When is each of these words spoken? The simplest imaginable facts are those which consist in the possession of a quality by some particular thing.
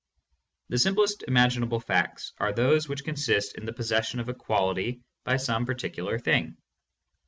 The 0.69 0.79
simplest 0.79 1.25
imaginable 1.27 1.79
facts 1.79 2.33
are 2.39 2.51
those 2.51 2.89
which 2.89 3.03
consist 3.05 3.55
in 3.55 3.67
the 3.67 3.71
possession 3.71 4.19
of 4.19 4.29
a 4.29 4.33
quality 4.33 5.03
by 5.25 5.37
some 5.37 5.67
particular 5.67 6.17
thing. 6.17 6.57